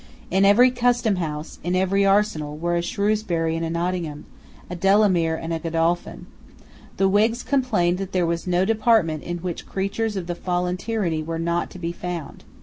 [0.31, 4.25] In every customhouse, in every arsenal, were a Shrewsbury and a Nottingham,
[4.67, 6.25] a Delamere and a Godolphin.
[6.97, 11.21] The Whigs complained that there was no department in which creatures of the fallen tyranny
[11.21, 12.43] were not to be found.